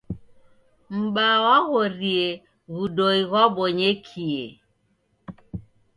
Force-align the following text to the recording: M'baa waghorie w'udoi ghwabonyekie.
M'baa 0.97 1.37
waghorie 1.45 2.29
w'udoi 2.73 3.21
ghwabonyekie. 3.29 4.41